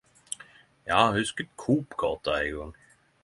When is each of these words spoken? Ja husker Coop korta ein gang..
Ja 0.91 1.01
husker 1.17 1.47
Coop 1.63 1.93
korta 2.01 2.31
ein 2.39 2.53
gang.. 2.57 2.73